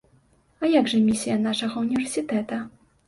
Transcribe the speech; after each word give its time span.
А 0.61 0.69
як 0.79 0.89
жа 0.93 1.01
місія 1.09 1.37
нашага 1.43 1.85
ўніверсітэта? 1.87 2.63